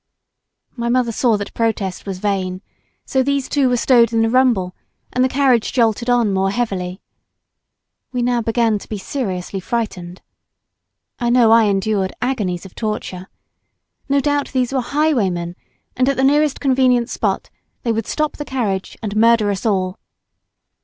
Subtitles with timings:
[0.75, 2.63] My mother saw that protest was vain,
[3.05, 4.75] so these two were stowed in the rumble,
[5.13, 7.03] and the carriage jolted on more heavily.
[8.11, 10.23] We now began to be seriously frightened.
[11.19, 13.27] I know I endured agonies of torture.
[14.09, 15.55] No doubt these were highwaymen,
[15.95, 17.51] and at the nearest convenient spot
[17.83, 19.99] they would stop the carriage and murder us all.